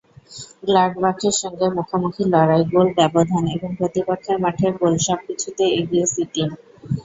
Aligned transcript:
গ্লাডবাখের 0.63 1.35
সঙ্গে 1.41 1.67
মুখোমুখি 1.75 2.23
লড়াই, 2.33 2.63
গোল 2.73 2.87
ব্যবধান 2.97 3.43
এবং 3.55 3.69
প্রতিপক্ষের 3.79 4.37
মাঠে 4.43 4.67
গোল—সবকিছুতেই 4.79 5.71
এগিয়ে 5.79 6.05
সিটি। 6.07 6.43